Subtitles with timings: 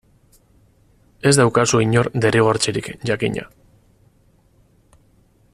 [1.31, 3.49] Ez daukazu inor derrigortzerik, jakina.